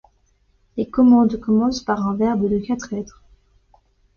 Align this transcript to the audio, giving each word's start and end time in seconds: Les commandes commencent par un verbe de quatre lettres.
Les 0.77 0.89
commandes 0.89 1.39
commencent 1.39 1.83
par 1.83 2.07
un 2.07 2.15
verbe 2.15 2.49
de 2.49 2.57
quatre 2.57 2.89
lettres. 2.91 3.21